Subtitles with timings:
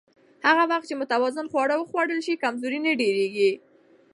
[0.47, 3.51] هغه وخت چې متوازن خواړه وخوړل شي، کمزوري نه ډېریږي.